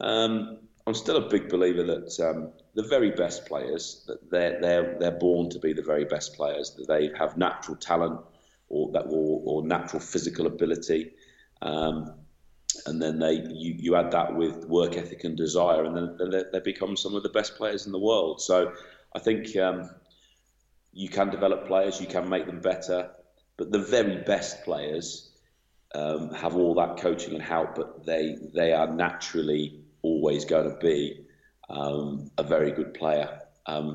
[0.00, 4.96] um, I'm still a big believer that um, the very best players that they're they're
[5.00, 6.76] they're born to be the very best players.
[6.76, 8.20] That they have natural talent
[8.68, 11.12] or that or, or natural physical ability.
[11.60, 12.14] Um,
[12.86, 16.30] and then they you, you add that with work ethic and desire, and then, then
[16.30, 18.40] they, they become some of the best players in the world.
[18.40, 18.72] So
[19.12, 19.90] I think um,
[20.92, 23.10] you can develop players, you can make them better,
[23.56, 25.30] but the very best players
[25.96, 30.76] um, have all that coaching and help, but they they are naturally always going to
[30.76, 30.98] be
[31.68, 33.28] um, a very good player.
[33.66, 33.86] Um,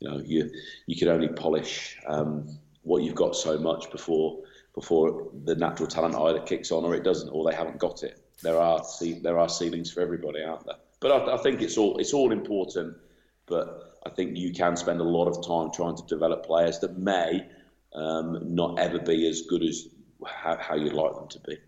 [0.00, 0.50] you know, you
[0.86, 4.38] you can only polish um, what you've got so much before
[4.74, 8.14] before the natural talent either kicks on or it doesn't, or they haven't got it.
[8.42, 8.82] There are
[9.22, 12.32] there are ceilings for everybody out there, but I, I think it's all it's all
[12.32, 12.96] important.
[13.46, 13.66] But
[14.06, 17.46] I think you can spend a lot of time trying to develop players that may
[17.94, 19.88] um, not ever be as good as
[20.24, 21.58] how, how you'd like them to be.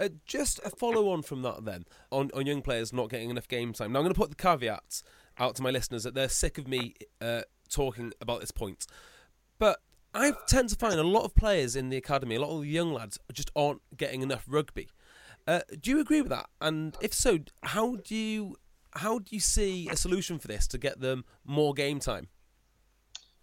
[0.00, 3.48] Uh, just a follow on from that, then, on, on young players not getting enough
[3.48, 3.92] game time.
[3.92, 5.02] Now, I'm going to put the caveats
[5.38, 8.86] out to my listeners that they're sick of me uh, talking about this point.
[9.58, 9.78] But
[10.14, 12.68] I tend to find a lot of players in the academy, a lot of the
[12.68, 14.88] young lads, just aren't getting enough rugby.
[15.46, 16.48] Uh, do you agree with that?
[16.60, 18.56] And if so, how do you
[18.92, 22.28] how do you see a solution for this to get them more game time?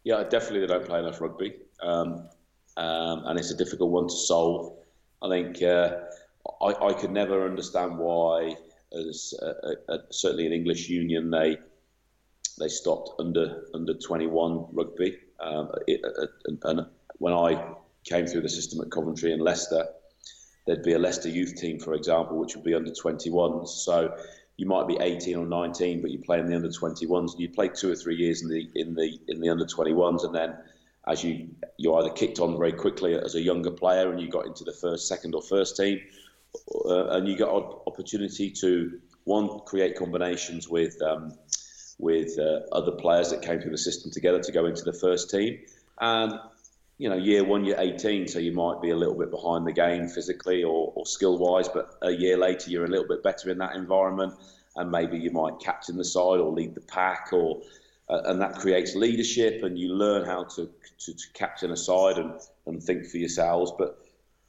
[0.03, 2.29] Yeah, definitely they don't play enough rugby, um,
[2.77, 4.77] um, and it's a difficult one to solve.
[5.25, 6.01] I think uh,
[6.61, 8.55] I, I could never understand why,
[8.93, 11.57] as uh, uh, certainly in English Union, they
[12.59, 15.17] they stopped under under 21 rugby.
[15.39, 16.85] Um, it, uh, and, and
[17.17, 19.88] when I came through the system at Coventry and Leicester,
[20.65, 23.69] there'd be a Leicester youth team, for example, which would be under 21s.
[23.69, 24.15] So
[24.57, 27.69] you might be 18 or 19, but you play in the under 21s, you play
[27.69, 30.55] two or three years in the in the in the under 21s, and then
[31.08, 34.46] as you you either kicked on very quickly as a younger player, and you got
[34.46, 36.00] into the first, second, or first team,
[36.86, 41.34] uh, and you got op- opportunity to one create combinations with um,
[42.00, 45.30] with uh, other players that came through the system together to go into the first
[45.30, 45.60] team,
[46.00, 46.39] and
[46.98, 49.72] you know, year one, you're 18, so you might be a little bit behind the
[49.74, 53.50] game physically or, or skill wise, but a year later, you're a little bit better
[53.50, 54.34] in that environment,
[54.78, 57.62] and maybe you might captain the side or lead the pack, or
[58.10, 62.18] uh, and that creates leadership, and you learn how to, to, to captain a side
[62.18, 63.72] and, and think for yourselves.
[63.78, 63.98] But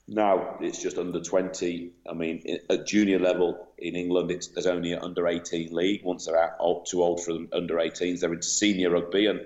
[0.09, 1.91] now it's just under 20.
[2.09, 6.03] I mean, at junior level in England, it's, there's only an under 18 league.
[6.05, 9.41] Once they're out, too old for under 18s, they're into senior rugby, and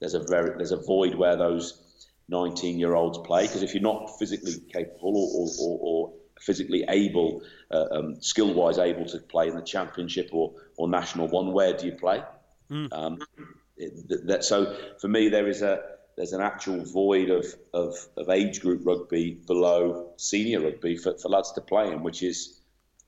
[0.00, 1.82] there's a very there's a void where those
[2.28, 7.42] 19 year olds play because if you're not physically capable or, or, or physically able,
[7.70, 11.76] uh, um, skill wise able to play in the championship or, or national one, where
[11.76, 12.22] do you play?
[12.70, 12.88] Mm.
[12.92, 13.18] Um,
[13.76, 15.82] it, that, so for me, there is a
[16.16, 21.28] there's an actual void of, of, of age group rugby below senior rugby for, for
[21.28, 22.60] lads to play in, which is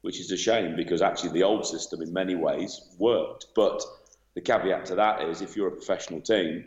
[0.03, 3.47] which is a shame because actually the old system in many ways worked.
[3.57, 3.83] But
[4.35, 6.67] the caveat to that is if you're a professional team,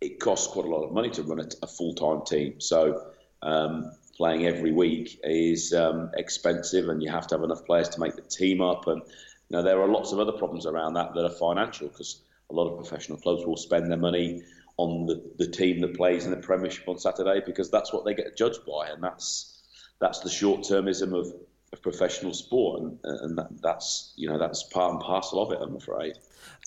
[0.00, 2.60] it costs quite a lot of money to run a, a full time team.
[2.60, 3.06] So
[3.42, 8.00] um, playing every week is um, expensive, and you have to have enough players to
[8.00, 8.86] make the team up.
[8.88, 9.02] And
[9.52, 12.54] you know there are lots of other problems around that that are financial because a
[12.54, 14.42] lot of professional clubs will spend their money
[14.78, 18.14] on the, the team that plays in the Premiership on Saturday because that's what they
[18.14, 19.62] get judged by, and that's
[20.00, 21.30] that's the short termism of,
[21.72, 25.58] of professional sport, and, and that, that's you know that's part and parcel of it.
[25.60, 26.14] I'm afraid.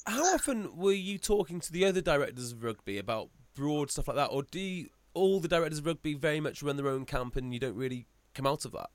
[0.06, 4.18] How often were you talking to the other directors of rugby about broad stuff like
[4.18, 7.36] that, or do you, all the directors of rugby very much run their own camp
[7.36, 8.92] and you don't really come out of that?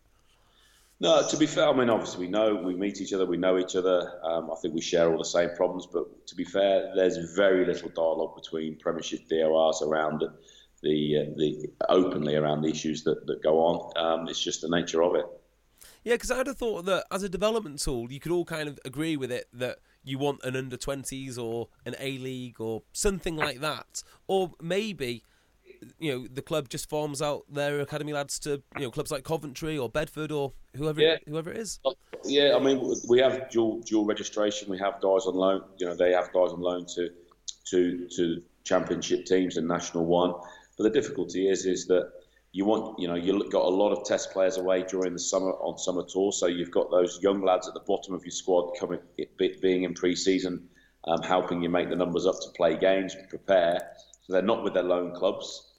[1.02, 3.58] No, to be fair, I mean, obviously we know we meet each other, we know
[3.58, 4.20] each other.
[4.22, 7.64] Um, I think we share all the same problems, but to be fair, there's very
[7.64, 10.24] little dialogue between Premiership DORs around
[10.82, 13.92] the uh, the openly around the issues that, that go on.
[13.96, 15.24] Um, it's just the nature of it.
[16.04, 18.78] Yeah, because I'd have thought that as a development tool, you could all kind of
[18.84, 23.36] agree with it that you want an under 20s or an A League or something
[23.36, 24.02] like that.
[24.26, 25.24] Or maybe,
[25.98, 29.24] you know, the club just farms out their academy lads to, you know, clubs like
[29.24, 31.16] Coventry or Bedford or whoever yeah.
[31.26, 31.80] whoever it is.
[32.24, 34.70] Yeah, I mean, we have dual dual registration.
[34.70, 35.62] We have guys on loan.
[35.78, 37.10] You know, they have guys on loan to
[37.70, 40.34] to to championship teams and national one.
[40.76, 42.10] But the difficulty is, is that
[42.52, 45.52] you want, you know, you've got a lot of test players away during the summer
[45.52, 48.72] on summer tour, so you've got those young lads at the bottom of your squad
[48.78, 48.98] coming,
[49.38, 50.68] being in pre-season,
[51.04, 53.92] um, helping you make the numbers up to play games, prepare.
[54.22, 55.69] So they're not with their loan clubs.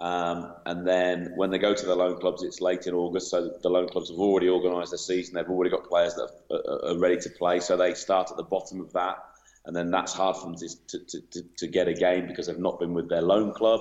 [0.00, 3.50] Um, and then when they go to the loan clubs, it's late in August, so
[3.62, 5.34] the loan clubs have already organised their season.
[5.34, 8.42] They've already got players that are, are, ready to play, so they start at the
[8.42, 9.22] bottom of that,
[9.66, 12.58] and then that's hard for them to, to, to, to get a game because they've
[12.58, 13.80] not been with their loan club.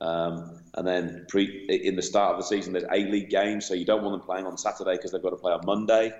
[0.00, 3.74] Um, and then pre, in the start of the season, there's A League games, so
[3.74, 6.12] you don't want them playing on Saturday because they've got to play on Monday.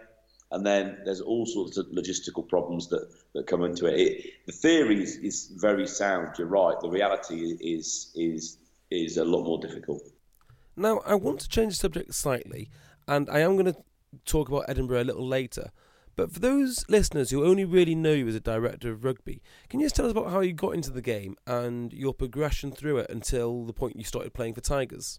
[0.51, 3.99] And then there's all sorts of logistical problems that, that come into it.
[3.99, 6.37] it the theory is, is, very sound.
[6.39, 6.79] You're right.
[6.81, 8.59] The reality is is
[9.03, 10.03] is a lot more difficult.
[10.77, 12.69] Now, I want to change the subject slightly,
[13.07, 13.77] and I am going to
[14.25, 15.71] talk about Edinburgh a little later.
[16.17, 19.81] But for those listeners who only really know you as a director of rugby, can
[19.81, 22.99] you just tell us about how you got into the game and your progression through
[22.99, 25.19] it until the point you started playing for Tigers?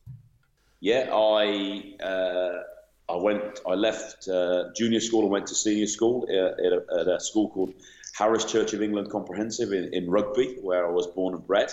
[0.79, 2.61] Yeah, I uh,
[3.09, 3.59] I went.
[3.67, 7.49] I left uh, junior school and went to senior school at a, at a, school
[7.49, 7.73] called
[8.13, 11.71] Harris Church of England Comprehensive in, in Rugby, where I was born and bred,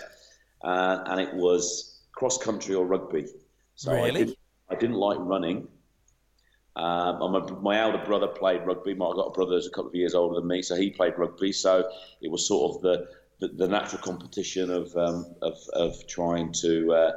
[0.63, 3.27] uh, and it was cross country or rugby.
[3.75, 4.23] So really?
[4.23, 4.37] I, did,
[4.71, 5.69] I didn't like running.
[6.75, 8.95] Um, a, my elder brother played rugby.
[8.95, 10.91] My, I've got a brother who's a couple of years older than me, so he
[10.91, 11.53] played rugby.
[11.53, 13.09] So it was sort of the,
[13.41, 17.13] the, the natural competition of, um, of, of trying to uh,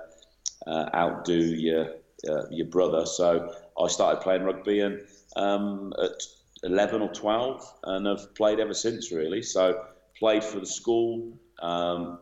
[0.67, 1.95] uh, outdo your
[2.29, 3.05] uh, your brother.
[3.05, 5.01] So I started playing rugby and
[5.35, 6.23] um, at
[6.63, 9.41] 11 or 12, and have played ever since really.
[9.41, 9.85] So
[10.17, 11.37] played for the school.
[11.61, 12.19] Um,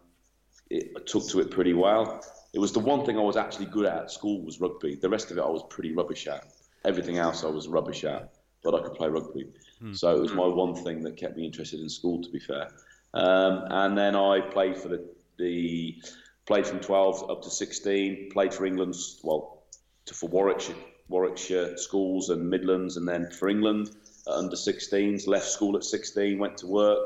[0.69, 2.23] it, took to it pretty well.
[2.53, 4.95] It was the one thing I was actually good at at school was rugby.
[4.95, 6.45] The rest of it I was pretty rubbish at.
[6.85, 8.31] Everything else I was rubbish at,
[8.63, 9.47] but I could play rugby.
[9.79, 9.93] Hmm.
[9.93, 12.69] So it was my one thing that kept me interested in school, to be fair.
[13.13, 15.03] Um, and then I played for the,
[15.37, 16.01] the
[16.45, 18.29] played from 12 up to 16.
[18.31, 19.63] Played for England, well,
[20.05, 20.75] to, for Warwickshire,
[21.09, 23.91] Warwickshire schools and Midlands, and then for England
[24.27, 25.27] under 16s.
[25.27, 26.99] Left school at 16, went to work,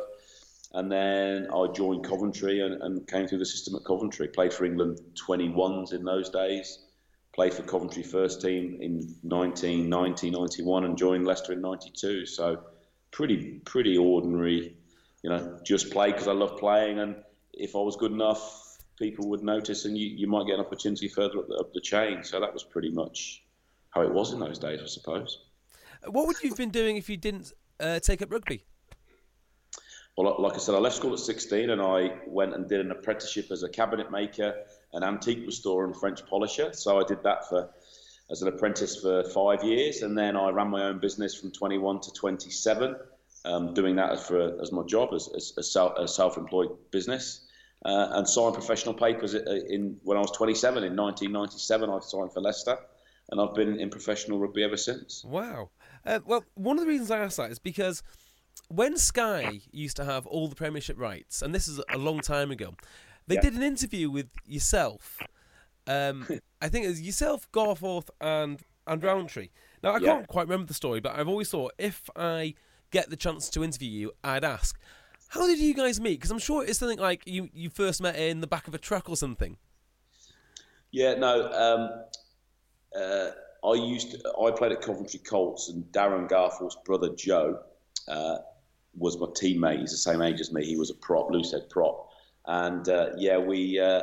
[0.73, 4.27] and then I joined Coventry and, and came through the system at Coventry.
[4.27, 6.79] Played for England 21s in those days
[7.37, 12.25] played for Coventry first team in 1990, 91, and joined Leicester in 92.
[12.25, 12.63] So
[13.11, 14.75] pretty, pretty ordinary.
[15.21, 17.15] You know, just play because I love playing, and
[17.53, 21.07] if I was good enough, people would notice, and you, you might get an opportunity
[21.07, 22.23] further up the, up the chain.
[22.23, 23.43] So that was pretty much
[23.91, 25.45] how it was in those days, I suppose.
[26.07, 28.65] What would you have been doing if you didn't uh, take up rugby?
[30.17, 32.91] Well, like I said, I left school at 16 and I went and did an
[32.91, 34.55] apprenticeship as a cabinet maker,
[34.93, 36.73] an antique restorer, and French polisher.
[36.73, 37.69] So I did that for
[38.29, 42.01] as an apprentice for five years, and then I ran my own business from 21
[42.01, 42.95] to 27,
[43.45, 47.45] um, doing that as, for, as my job as, as, a self-employed business.
[47.85, 51.89] Uh, and signed professional papers in when I was 27 in 1997.
[51.89, 52.75] I signed for Leicester,
[53.29, 55.23] and I've been in professional rugby ever since.
[55.23, 55.69] Wow.
[56.03, 58.01] Uh, well, one of the reasons I asked that is because
[58.69, 62.51] when Sky used to have all the Premiership rights, and this is a long time
[62.51, 62.73] ago,
[63.27, 63.41] they yeah.
[63.41, 65.19] did an interview with yourself.
[65.85, 66.27] Um,
[66.61, 69.49] I think it was yourself, Garforth, and and Rowntree.
[69.83, 70.13] Now I yeah.
[70.13, 72.55] can't quite remember the story, but I've always thought if I
[72.91, 74.79] get the chance to interview you, I'd ask,
[75.29, 76.15] how did you guys meet?
[76.15, 78.77] Because I'm sure it's something like you you first met in the back of a
[78.77, 79.57] truck or something.
[80.91, 81.51] Yeah, no.
[81.51, 82.05] Um,
[82.99, 83.31] uh,
[83.67, 87.59] I used to, I played at Coventry Colts, and Darren Garforth's brother Joe
[88.07, 88.37] uh,
[88.95, 89.79] was my teammate.
[89.79, 90.65] He's the same age as me.
[90.65, 92.09] He was a prop, loosehead prop,
[92.45, 94.01] and uh, yeah, we uh,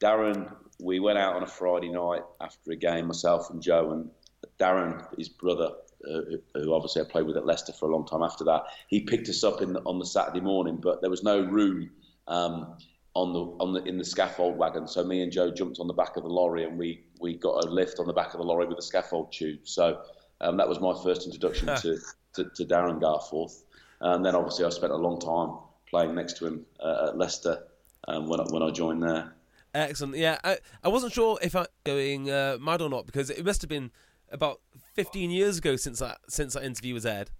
[0.00, 0.54] Darren.
[0.80, 4.10] We went out on a Friday night after a game, myself and Joe, and
[4.58, 5.70] Darren, his brother,
[6.08, 6.20] uh,
[6.54, 8.64] who obviously I played with at Leicester for a long time after that.
[8.88, 11.90] He picked us up in the, on the Saturday morning, but there was no room
[12.28, 12.76] um,
[13.14, 14.88] on the on the in the scaffold wagon.
[14.88, 17.64] So me and Joe jumped on the back of the lorry, and we we got
[17.64, 19.60] a lift on the back of the lorry with a scaffold tube.
[19.64, 20.02] So
[20.40, 21.98] um, that was my first introduction to,
[22.34, 23.62] to, to Darren Garforth.
[24.00, 27.64] And then obviously I spent a long time playing next to him uh, at Leicester
[28.08, 29.32] um, when I, when I joined there.
[29.74, 30.16] Excellent.
[30.16, 33.60] Yeah, I, I wasn't sure if I'm going uh, mad or not because it must
[33.62, 33.90] have been
[34.30, 34.60] about
[34.94, 37.30] 15 years ago since that since that interview was aired.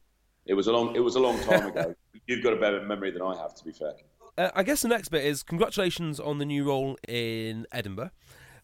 [0.47, 1.95] It was a long it was a long time ago.
[2.27, 3.93] You've got a better memory than I have, to be fair.
[4.37, 8.11] Uh, I guess the next bit is congratulations on the new role in Edinburgh.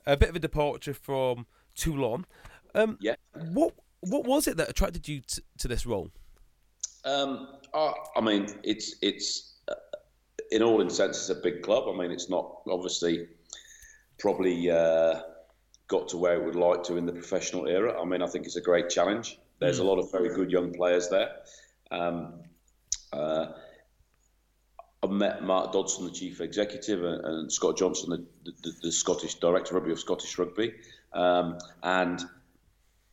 [0.06, 2.26] A bit of a departure from Toulon.
[2.74, 3.16] Um, yeah.
[3.52, 6.10] What what was it that attracted you to, to this role?
[7.04, 9.74] Um, I, I mean, it's it's uh,
[10.50, 11.84] in all intents a big club.
[11.88, 13.28] I mean, it's not obviously
[14.18, 15.20] probably uh,
[15.88, 18.00] got to where it would like to in the professional era.
[18.00, 19.38] I mean, I think it's a great challenge.
[19.58, 19.84] There's mm.
[19.84, 21.30] a lot of very good young players there.
[21.90, 22.34] Um,
[23.12, 23.46] uh,
[25.02, 29.36] I've met Mark Dodson, the chief executive, and, and Scott Johnson, the, the, the, Scottish
[29.36, 30.74] director of rugby of Scottish Rugby,
[31.14, 32.22] um, and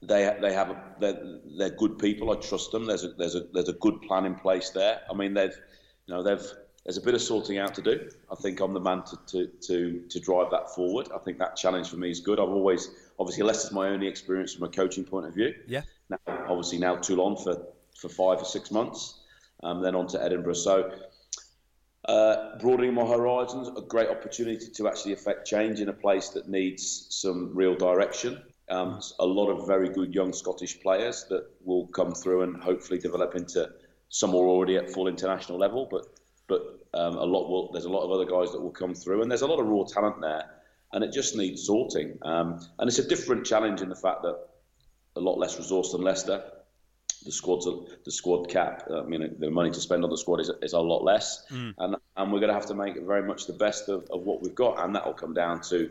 [0.01, 2.31] they they have a, they're, they're good people.
[2.31, 2.85] I trust them.
[2.85, 5.01] There's a there's a there's a good plan in place there.
[5.09, 5.57] I mean, they've
[6.05, 6.45] you know they've
[6.87, 8.09] there's a bit of sorting out to do.
[8.31, 11.09] I think I'm the man to, to, to, to drive that forward.
[11.13, 12.39] I think that challenge for me is good.
[12.39, 15.53] I've always, obviously, Leicester's my only experience from a coaching point of view.
[15.67, 15.81] Yeah.
[16.09, 17.61] Now, obviously, now Toulon for,
[17.99, 19.19] for five or six months,
[19.63, 20.53] um, then on to Edinburgh.
[20.53, 20.89] So,
[22.07, 26.47] uh, broadening my horizons, a great opportunity to actually affect change in a place that
[26.47, 28.41] needs some real direction.
[28.69, 32.99] Um, a lot of very good young Scottish players that will come through and hopefully
[32.99, 33.69] develop into
[34.09, 36.05] some are already at full international level, but
[36.47, 36.61] but
[36.93, 39.29] um, a lot will, there's a lot of other guys that will come through, and
[39.29, 40.45] there's a lot of raw talent there,
[40.93, 42.17] and it just needs sorting.
[42.21, 44.37] Um, and it's a different challenge in the fact that
[45.17, 46.43] a lot less resource than Leicester.
[47.25, 47.65] The squad's
[48.05, 48.87] the squad cap.
[48.93, 51.73] I mean, the money to spend on the squad is, is a lot less, mm.
[51.77, 54.41] and and we're going to have to make very much the best of, of what
[54.41, 55.89] we've got, and that will come down to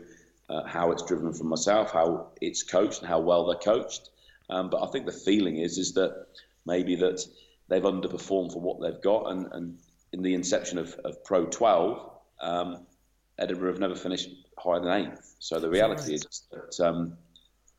[0.49, 4.09] uh, how it's driven from myself, how it's coached, and how well they're coached.
[4.49, 6.25] Um, but I think the feeling is is that
[6.65, 7.25] maybe that
[7.67, 9.77] they've underperformed for what they've got, and, and
[10.13, 12.85] in the inception of, of Pro 12, um,
[13.37, 15.35] Edinburgh have never finished higher than eighth.
[15.39, 16.25] So the reality right.
[16.25, 17.17] is that um,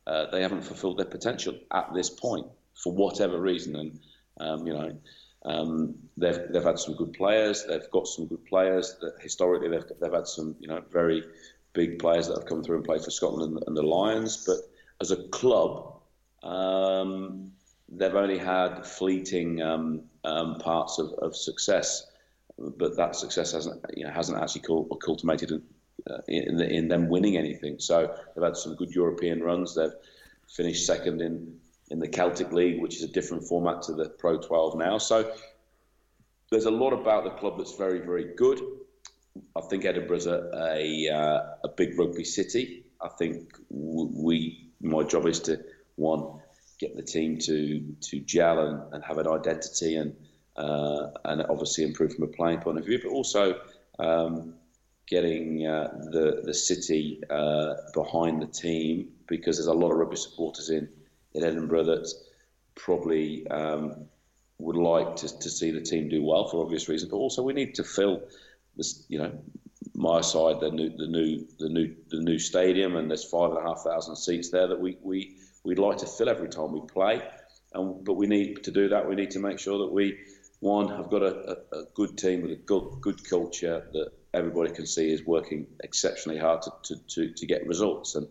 [0.06, 3.76] uh, they haven't fulfilled their potential at this point for whatever reason.
[3.76, 4.00] And
[4.40, 4.96] um, you know,
[5.44, 7.64] um, they've they've had some good players.
[7.66, 8.96] They've got some good players.
[9.00, 11.24] That historically, they've they've had some you know very
[11.72, 14.44] big players that have come through and played for Scotland and, and the Lions.
[14.46, 14.58] But
[15.00, 16.00] as a club,
[16.42, 17.52] um,
[17.88, 22.06] they've only had fleeting um, parts of, of success
[22.58, 24.62] but that success hasn't you know, hasn't actually
[25.00, 25.62] culminated
[26.10, 27.78] uh, in, in them winning anything.
[27.78, 29.74] So they've had some good European runs.
[29.74, 29.92] They've
[30.48, 31.58] finished second in
[31.90, 34.98] in the Celtic League, which is a different format to the Pro 12 now.
[34.98, 35.32] So
[36.50, 38.60] there's a lot about the club that's very very good.
[39.56, 42.84] I think Edinburgh's a a, uh, a big rugby city.
[43.00, 45.60] I think we my job is to
[45.96, 46.40] one
[46.78, 50.14] get the team to to gel and, and have an identity and
[50.56, 53.60] uh, and obviously improve from a playing point of view, but also
[53.98, 54.54] um,
[55.06, 60.16] getting uh, the the city uh, behind the team because there's a lot of rugby
[60.16, 60.88] supporters in
[61.34, 62.12] in Edinburgh that
[62.74, 64.06] probably um,
[64.58, 67.52] would like to, to see the team do well for obvious reasons, but also we
[67.52, 68.22] need to fill
[68.78, 69.38] this, you know,
[69.94, 73.58] my side, the new, the new, the new, the new stadium, and there's five and
[73.58, 76.80] a half thousand seats there that we we we'd like to fill every time we
[76.80, 77.20] play,
[77.74, 79.06] and but we need to do that.
[79.06, 80.18] We need to make sure that we
[80.60, 84.72] one, I've got a, a, a good team with a good, good culture that everybody
[84.72, 88.16] can see is working exceptionally hard to, to, to, to get results.
[88.16, 88.26] And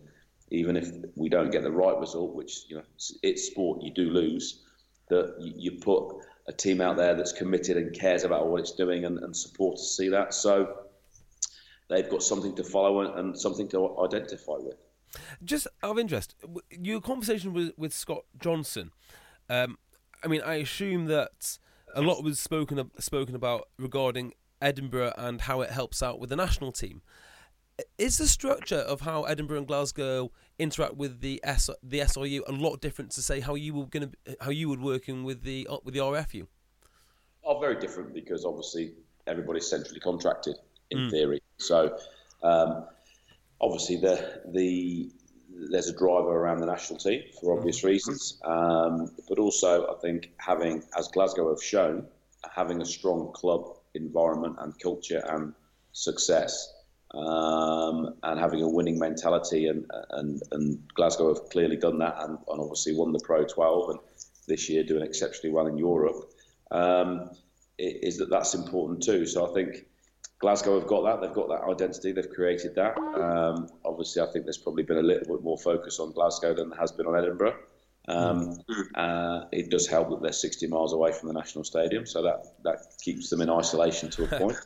[0.49, 2.83] even if we don't get the right result, which you know
[3.23, 4.63] it's sport, you do lose.
[5.09, 6.17] That you, put
[6.47, 9.77] a team out there that's committed and cares about what it's doing, and, and support
[9.77, 10.33] to see that.
[10.33, 10.77] So
[11.89, 14.77] they've got something to follow and, and something to identify with.
[15.43, 16.35] Just out of interest,
[16.69, 18.91] your conversation with, with Scott Johnson.
[19.49, 19.77] Um,
[20.23, 21.57] I mean, I assume that
[21.93, 26.35] a lot was spoken spoken about regarding Edinburgh and how it helps out with the
[26.35, 27.01] national team.
[27.97, 32.51] Is the structure of how Edinburgh and Glasgow interact with the S, the SRU a
[32.51, 35.67] lot different to say how you were going to how you would working with the
[35.83, 36.47] with the RFU?
[37.43, 38.93] Oh, very different because obviously
[39.27, 40.55] everybody's centrally contracted
[40.89, 41.11] in mm.
[41.11, 41.41] theory.
[41.57, 41.97] So
[42.41, 42.85] um,
[43.61, 45.11] obviously the the
[45.71, 47.85] there's a driver around the national team for obvious mm.
[47.85, 52.07] reasons, um, but also I think having, as Glasgow have shown,
[52.55, 55.53] having a strong club environment and culture and
[55.91, 56.73] success
[57.13, 59.67] um, and having a winning mentality.
[59.67, 63.89] And, and, and Glasgow have clearly done that and, and, obviously won the Pro 12
[63.89, 63.99] and
[64.47, 66.31] this year doing exceptionally well in Europe.
[66.71, 67.31] Um,
[67.79, 69.25] is that that's important too.
[69.25, 69.85] So I think
[70.39, 71.21] Glasgow have got that.
[71.21, 72.11] They've got that identity.
[72.11, 72.97] They've created that.
[72.97, 76.69] Um, obviously, I think there's probably been a little bit more focus on Glasgow than
[76.69, 77.55] there has been on Edinburgh.
[78.07, 78.85] Um, mm.
[78.95, 82.45] uh, it does help that they're 60 miles away from the national stadium, so that,
[82.63, 84.57] that keeps them in isolation to a point.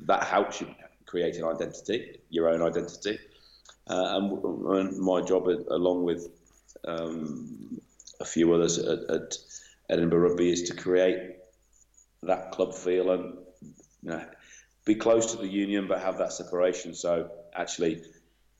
[0.00, 0.68] that helps you
[1.06, 3.18] create an identity, your own identity.
[3.86, 4.44] Uh, and,
[4.78, 6.28] and, my job, along with
[6.86, 7.80] um,
[8.20, 9.36] a few others at, at,
[9.90, 11.36] Edinburgh Rugby, is to create
[12.22, 13.36] that club feel and
[14.02, 14.24] you know,
[14.86, 16.94] be close to the union, but have that separation.
[16.94, 18.02] So actually,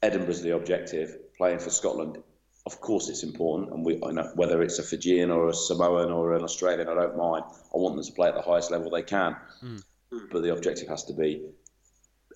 [0.03, 1.17] Edinburgh's the objective.
[1.39, 2.19] Playing for Scotland,
[2.67, 6.35] of course, it's important, and we, know, whether it's a Fijian or a Samoan or
[6.35, 7.45] an Australian, I don't mind.
[7.75, 9.83] I want them to play at the highest level they can, mm.
[10.31, 11.43] but the objective has to be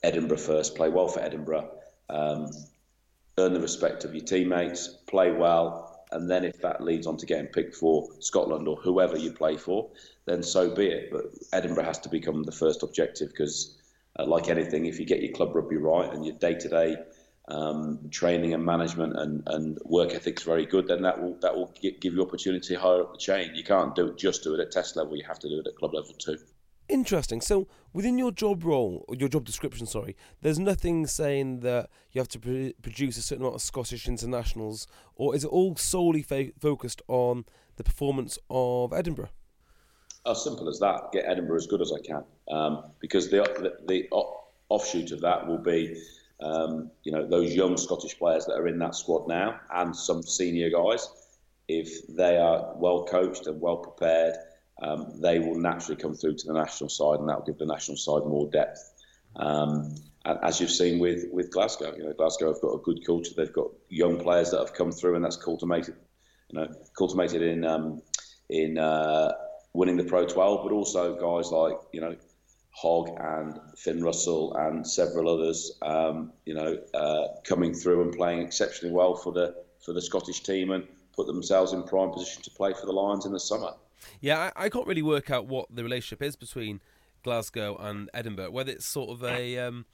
[0.02, 1.70] Edinburgh first, play well for Edinburgh,
[2.08, 2.50] um,
[3.38, 7.26] earn the respect of your teammates, play well, and then if that leads on to
[7.26, 9.90] getting picked for Scotland or whoever you play for,
[10.24, 11.10] then so be it.
[11.10, 13.76] But Edinburgh has to become the first objective because,
[14.18, 16.96] uh, like anything, if you get your club rugby right and your day to day
[18.10, 22.14] training and management and, and work ethics very good, then that will that will give
[22.14, 23.54] you opportunity higher up the chain.
[23.54, 25.76] You can't do just do it at test level; you have to do it at
[25.76, 26.38] club level too.
[26.88, 27.42] Interesting.
[27.42, 32.20] So within your job role, or your job description, sorry, there's nothing saying that you
[32.20, 36.22] have to pr- produce a certain amount of Scottish internationals, or is it all solely
[36.22, 37.44] fa- focused on
[37.76, 39.28] the performance of Edinburgh?
[40.26, 41.12] As simple as that.
[41.12, 44.08] Get Edinburgh as good as I can, um, because the, the, the
[44.70, 46.00] offshoot of that will be,
[46.40, 50.22] um, you know, those young Scottish players that are in that squad now, and some
[50.22, 51.06] senior guys.
[51.68, 54.36] If they are well coached and well prepared
[54.82, 57.66] um, they will naturally come through to the national side, and that will give the
[57.66, 58.92] national side more depth.
[59.36, 63.32] Um, as you've seen with, with Glasgow, you know, Glasgow have got a good culture.
[63.36, 65.96] They've got young players that have come through, and that's cultivated,
[66.50, 68.02] you know, cultivated in um,
[68.50, 69.32] in uh,
[69.72, 72.16] winning the Pro 12, but also guys like you know
[72.70, 78.42] Hogg and Finn Russell and several others, um, you know, uh, coming through and playing
[78.42, 79.54] exceptionally well for the
[79.84, 83.26] for the Scottish team and put themselves in prime position to play for the Lions
[83.26, 83.72] in the summer.
[84.20, 86.80] Yeah, I, I, can't really work out what the relationship is between
[87.22, 88.50] Glasgow and Edinburgh.
[88.50, 89.86] Whether it's sort of a um,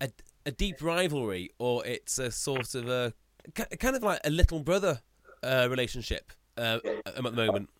[0.00, 0.10] a,
[0.46, 3.12] a, deep rivalry or it's a sort of a
[3.54, 5.00] kind of like a little brother
[5.42, 7.70] uh, relationship uh, at the moment.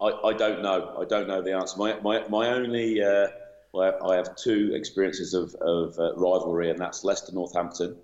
[0.00, 0.96] I, I don't know.
[1.00, 1.78] I don't know the answer.
[1.78, 3.28] My my, my only uh,
[3.72, 7.96] well, I have two experiences of, of uh, rivalry, and that's Leicester Northampton,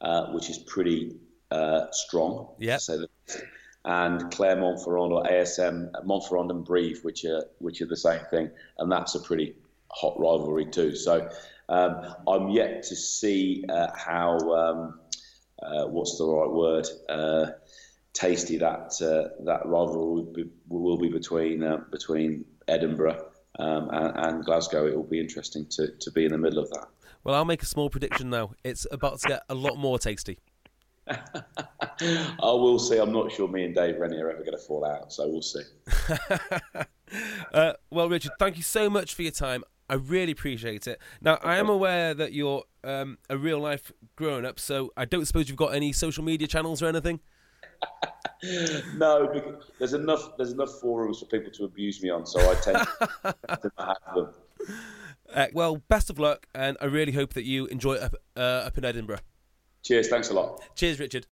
[0.00, 1.16] uh, which is pretty
[1.50, 2.48] uh, strong.
[2.58, 2.78] Yeah
[3.84, 8.90] and Clermont-Ferrand or ASM Montferrand and Brive, which are which are the same thing, and
[8.90, 9.56] that's a pretty
[9.90, 10.94] hot rivalry too.
[10.94, 11.28] So
[11.68, 15.00] um, I'm yet to see uh, how um,
[15.62, 17.52] uh, what's the right word uh,
[18.12, 23.26] tasty that uh, that rivalry will be, will be between uh, between Edinburgh
[23.58, 24.86] um, and, and Glasgow.
[24.86, 26.88] It will be interesting to, to be in the middle of that.
[27.24, 28.52] Well, I'll make a small prediction now.
[28.64, 30.38] It's about to get a lot more tasty.
[32.00, 32.98] I will see.
[32.98, 35.42] I'm not sure me and Dave Rennie are ever going to fall out, so we'll
[35.42, 35.62] see.
[37.52, 39.64] uh, well, Richard, thank you so much for your time.
[39.88, 41.00] I really appreciate it.
[41.20, 45.26] Now, I am aware that you're um, a real life grown up, so I don't
[45.26, 47.20] suppose you've got any social media channels or anything.
[48.96, 52.86] no, there's enough there's enough forums for people to abuse me on, so I tend
[53.62, 54.28] to not have them.
[55.34, 58.40] Uh, well, best of luck, and I really hope that you enjoy it up, uh,
[58.66, 59.20] up in Edinburgh.
[59.82, 60.08] Cheers.
[60.08, 60.60] Thanks a lot.
[60.76, 61.26] Cheers, Richard.